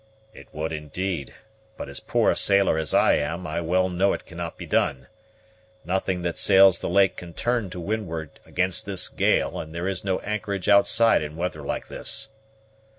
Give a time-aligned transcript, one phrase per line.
[0.33, 1.35] "It would indeed;
[1.77, 5.05] but, as poor a sailor as I am, I well know it cannot be done.
[5.85, 10.03] Nothing that sails the lake can turn to windward against this gale; and there is
[10.03, 12.29] no anchorage outside in weather like this."